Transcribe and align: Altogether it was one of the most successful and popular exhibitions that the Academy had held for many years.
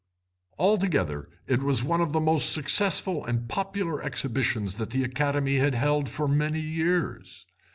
Altogether 0.57 1.29
it 1.45 1.61
was 1.61 1.83
one 1.83 2.01
of 2.01 2.11
the 2.11 2.19
most 2.19 2.51
successful 2.51 3.23
and 3.23 3.47
popular 3.47 4.01
exhibitions 4.01 4.73
that 4.73 4.89
the 4.89 5.03
Academy 5.03 5.57
had 5.57 5.75
held 5.75 6.09
for 6.09 6.27
many 6.27 6.59
years. 6.59 7.45